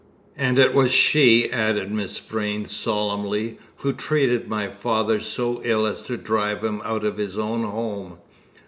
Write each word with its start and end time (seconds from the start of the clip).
And 0.35 0.57
it 0.57 0.73
was 0.73 0.91
she," 0.91 1.51
added 1.51 1.91
Miss 1.91 2.17
Vrain 2.17 2.65
solemnly, 2.65 3.59
"who 3.75 3.93
treated 3.93 4.47
my 4.47 4.67
father 4.67 5.19
so 5.19 5.61
ill 5.63 5.85
as 5.85 6.01
to 6.01 6.17
drive 6.17 6.63
him 6.63 6.81
out 6.83 7.05
of 7.05 7.17
his 7.19 7.37
own 7.37 7.61
home. 7.65 8.17